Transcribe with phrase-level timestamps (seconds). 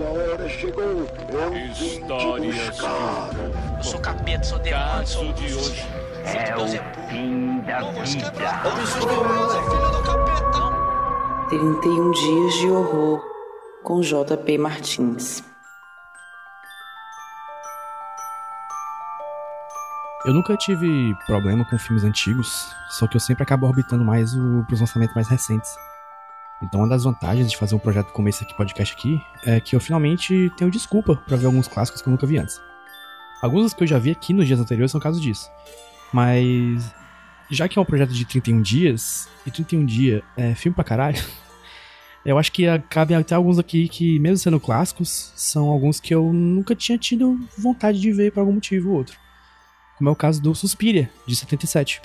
[0.00, 0.82] Sua hora chegou.
[0.82, 3.28] Eu vim te buscar.
[3.76, 5.86] Eu sou capeta, sou demônio, sou de hoje.
[6.24, 6.66] É o
[7.10, 8.32] fim da vida.
[11.50, 13.22] 31 dias de horror
[13.82, 15.44] com JP Martins.
[20.24, 24.64] Eu nunca tive problema com filmes antigos, só que eu sempre acabo orbitando mais o,
[24.66, 25.70] pros lançamentos mais recentes.
[26.62, 29.74] Então, uma das vantagens de fazer um projeto como esse aqui, podcast aqui, é que
[29.74, 32.60] eu finalmente tenho desculpa para ver alguns clássicos que eu nunca vi antes.
[33.40, 35.50] Alguns dos que eu já vi aqui nos dias anteriores são casos disso.
[36.12, 36.94] Mas,
[37.50, 41.22] já que é um projeto de 31 dias, e 31 dias é filme pra caralho,
[42.26, 46.30] eu acho que cabe até alguns aqui que, mesmo sendo clássicos, são alguns que eu
[46.30, 49.16] nunca tinha tido vontade de ver por algum motivo ou outro.
[49.96, 52.02] Como é o caso do Suspiria, de 77.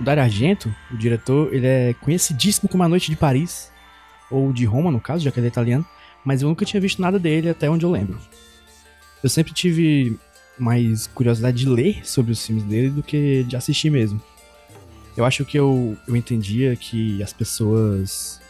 [0.00, 3.70] O Dario Argento, o diretor, ele é conhecidíssimo como A Noite de Paris,
[4.30, 5.86] ou de Roma, no caso, já que ele é italiano,
[6.24, 8.18] mas eu nunca tinha visto nada dele até onde eu lembro.
[9.22, 10.18] Eu sempre tive
[10.58, 14.22] mais curiosidade de ler sobre os filmes dele do que de assistir mesmo.
[15.14, 18.40] Eu acho que eu, eu entendia que as pessoas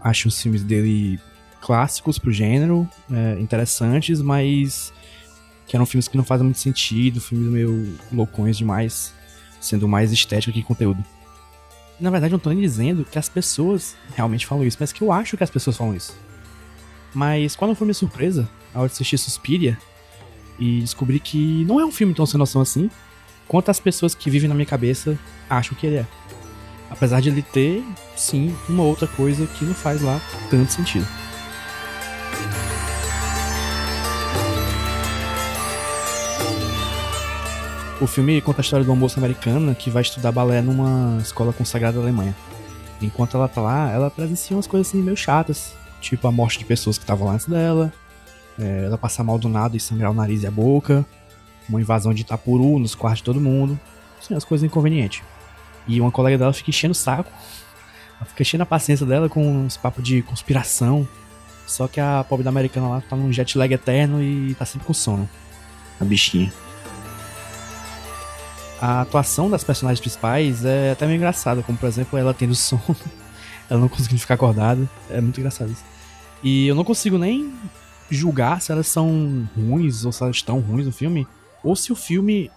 [0.00, 1.18] acham os filmes dele
[1.60, 4.92] clássicos pro gênero, é, interessantes, mas
[5.66, 9.12] que eram filmes que não fazem muito sentido, filmes meio loucões demais
[9.60, 11.04] sendo mais estética que conteúdo.
[12.00, 15.02] Na verdade, eu não tô nem dizendo que as pessoas realmente falam isso, mas que
[15.02, 16.16] eu acho que as pessoas falam isso.
[17.14, 19.76] Mas qual não foi minha surpresa ao assistir Suspiria
[20.58, 22.90] e descobrir que não é um filme tão sem noção assim,
[23.46, 26.06] quanto as pessoas que vivem na minha cabeça acham que ele é.
[26.90, 27.84] Apesar de ele ter,
[28.16, 31.06] sim, uma outra coisa que não faz lá tanto sentido.
[38.00, 41.52] O filme conta a história de uma moça americana que vai estudar balé numa escola
[41.52, 42.34] consagrada da Alemanha.
[43.02, 46.64] Enquanto ela tá lá, ela presencia umas coisas assim meio chatas, tipo a morte de
[46.64, 47.92] pessoas que estavam lá antes dela,
[48.58, 51.04] é, ela passar mal do nada e sangrar o nariz e a boca,
[51.68, 53.78] uma invasão de Itapuru nos quartos de todo mundo,
[54.18, 55.22] assim, as coisas inconvenientes.
[55.86, 57.30] E uma colega dela fica enchendo o saco,
[58.16, 61.06] ela fica enchendo a paciência dela com uns papos de conspiração,
[61.66, 64.86] só que a pobre da americana lá tá num jet lag eterno e tá sempre
[64.86, 65.28] com sono.
[66.00, 66.50] A bichinha
[68.80, 72.82] a atuação das personagens principais é até meio engraçada, como por exemplo ela tendo sono,
[73.68, 75.84] ela não conseguindo ficar acordada, é muito engraçado isso.
[76.42, 77.52] E eu não consigo nem
[78.08, 81.28] julgar se elas são ruins ou se elas estão ruins no filme,
[81.62, 82.50] ou se o filme,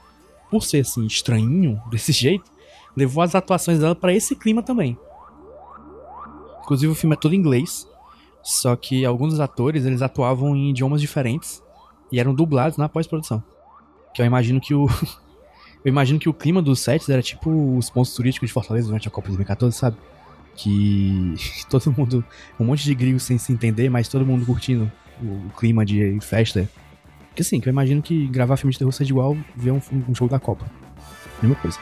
[0.49, 2.49] por ser assim estranhinho desse jeito,
[2.95, 4.97] levou as atuações dela para esse clima também.
[6.61, 7.85] Inclusive o filme é todo em inglês,
[8.41, 11.61] só que alguns dos atores eles atuavam em idiomas diferentes
[12.09, 13.43] e eram dublados na pós-produção.
[14.13, 14.87] Que eu imagino que o
[15.83, 19.07] Eu imagino que o clima dos sets era tipo os pontos turísticos de Fortaleza durante
[19.07, 19.97] a Copa de 2014, sabe?
[20.55, 21.35] Que
[21.69, 22.23] todo mundo.
[22.59, 24.89] Um monte de gringos sem se entender, mas todo mundo curtindo
[25.21, 26.69] o clima de festa.
[27.35, 30.15] Que assim, que eu imagino que gravar filme de terror seja igual ver um, um
[30.15, 30.65] show da Copa.
[31.41, 31.77] Mesma coisa.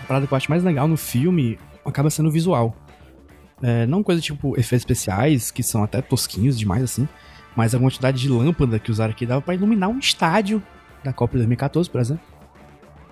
[0.00, 2.76] A parada que eu acho mais legal no filme acaba sendo o visual.
[3.60, 7.08] É, não coisa tipo efeitos especiais, que são até tosquinhos demais assim,
[7.56, 10.62] mas a quantidade de lâmpada que usaram aqui dava para iluminar um estádio
[11.04, 12.24] da Copa de 2014, por exemplo.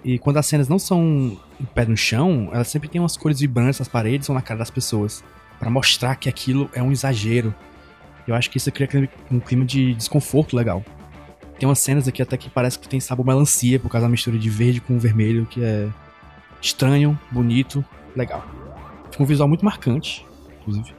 [0.05, 3.41] E quando as cenas não são em pé no chão, elas sempre têm umas cores
[3.41, 5.23] vibrantes nas paredes ou na cara das pessoas,
[5.59, 7.55] para mostrar que aquilo é um exagero.
[8.27, 8.89] Eu acho que isso cria
[9.31, 10.83] um clima de desconforto legal.
[11.59, 14.39] Tem umas cenas aqui até que parece que tem sabor melancia por causa da mistura
[14.39, 15.89] de verde com vermelho, que é
[16.62, 17.84] estranho, bonito,
[18.17, 18.43] legal.
[19.11, 20.25] Fica um visual muito marcante,
[20.61, 20.95] inclusive.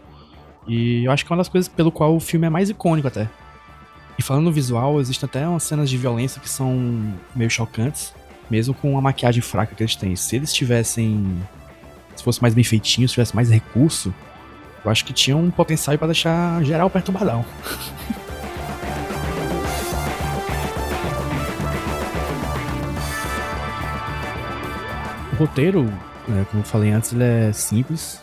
[0.68, 3.08] E eu acho que é uma das coisas pelo qual o filme é mais icônico
[3.08, 3.28] até.
[4.22, 8.14] E falando no visual, existem até umas cenas de violência que são meio chocantes,
[8.52, 10.16] mesmo com a maquiagem fraca que eles têm.
[10.16, 11.42] Se eles tivessem.
[12.16, 14.14] Se fosse mais bem feitinho, se tivesse mais recurso,
[14.86, 17.42] eu acho que tinha um potencial para deixar geral perturbadão.
[25.34, 25.86] o roteiro,
[26.28, 28.22] né, como eu falei antes, ele é simples,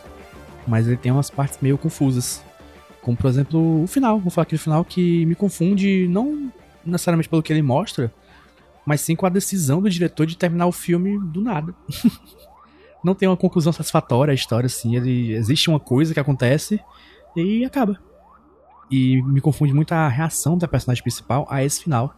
[0.65, 2.41] mas ele tem umas partes meio confusas.
[3.01, 4.19] Como, por exemplo, o final.
[4.19, 6.51] Vou falar aqui do final que me confunde, não
[6.85, 8.11] necessariamente pelo que ele mostra,
[8.85, 11.73] mas sim com a decisão do diretor de terminar o filme do nada.
[13.03, 14.95] não tem uma conclusão satisfatória a história, assim.
[14.95, 16.79] Ele, existe uma coisa que acontece
[17.35, 17.99] e acaba.
[18.91, 22.13] E me confunde muito a reação da personagem principal a esse final.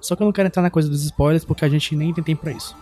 [0.00, 2.22] Só que eu não quero entrar na coisa dos spoilers porque a gente nem tem
[2.22, 2.76] tempo pra isso.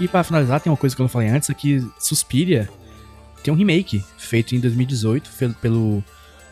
[0.00, 2.68] E para finalizar, tem uma coisa que eu não falei antes, aqui Suspiria
[3.42, 5.30] tem um remake feito em 2018
[5.60, 6.02] pelo,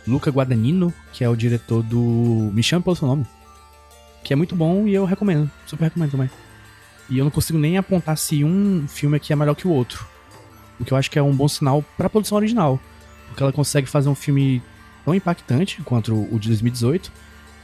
[0.07, 3.27] Luca Guadagnino, que é o diretor do Me Chame Pelo Seu Nome.
[4.23, 6.31] Que é muito bom e eu recomendo, super recomendo também.
[7.09, 10.07] E eu não consigo nem apontar se um filme aqui é melhor que o outro.
[10.79, 12.79] O que eu acho que é um bom sinal para a produção original.
[13.29, 14.63] Porque ela consegue fazer um filme
[15.05, 17.11] tão impactante quanto o de 2018,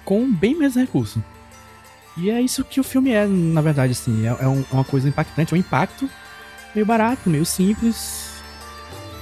[0.04, 1.22] com bem menos recurso.
[2.20, 4.26] E é isso que o filme é, na verdade, assim.
[4.26, 6.08] É, é, um, é uma coisa impactante, é um impacto
[6.74, 8.42] meio barato, meio simples,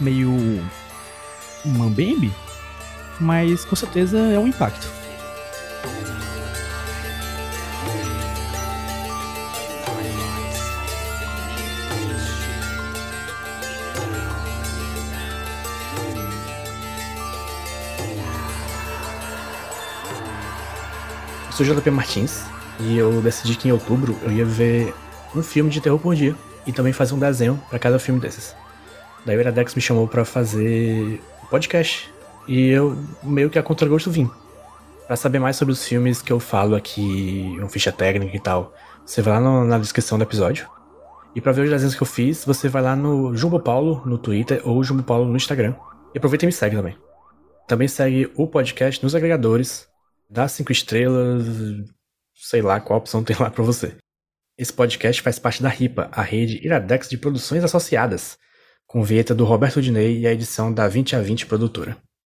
[0.00, 0.30] meio
[1.64, 2.32] mambembe,
[3.20, 4.96] mas com certeza é um impacto.
[21.56, 22.44] sou JP Martins
[22.80, 24.94] e eu decidi que em outubro eu ia ver
[25.34, 26.34] um filme de terror por dia
[26.66, 28.54] e também fazer um desenho para cada filme desses.
[29.24, 32.12] Daí o Iradex me chamou para fazer um podcast
[32.46, 34.30] e eu meio que a contragosto vim.
[35.06, 38.74] Para saber mais sobre os filmes que eu falo aqui, uma ficha técnica e tal,
[39.04, 40.68] você vai lá no, na descrição do episódio.
[41.34, 44.18] E para ver os desenhos que eu fiz, você vai lá no Jumbo Paulo no
[44.18, 45.74] Twitter ou Jumbo Paulo no Instagram.
[46.14, 46.96] E aproveita e me segue também.
[47.68, 49.88] Também segue o podcast nos agregadores,
[50.28, 51.44] Dá cinco estrelas,
[52.36, 53.96] sei lá qual opção tem lá para você.
[54.58, 58.38] Esse podcast faz parte da RIPA, a rede Iradex de Produções Associadas,
[58.86, 61.96] com vinheta do Roberto Dinei e a edição da 20 a 20 Produtora.